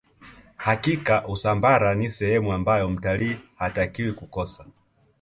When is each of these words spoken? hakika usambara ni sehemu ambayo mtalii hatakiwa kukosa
hakika 0.57 1.27
usambara 1.27 1.95
ni 1.95 2.09
sehemu 2.11 2.53
ambayo 2.53 2.89
mtalii 2.89 3.35
hatakiwa 3.57 4.13
kukosa 4.13 4.65